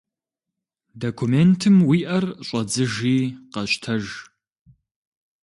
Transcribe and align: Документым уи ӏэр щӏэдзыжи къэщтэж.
Документым 1.03 1.75
уи 1.87 1.99
ӏэр 2.07 2.25
щӏэдзыжи 2.47 3.17
къэщтэж. 3.53 4.05